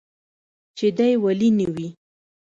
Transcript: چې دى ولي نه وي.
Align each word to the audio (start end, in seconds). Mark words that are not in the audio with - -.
چې 0.77 0.87
دى 0.97 1.09
ولي 1.23 1.49
نه 1.57 1.65
وي. 1.75 1.89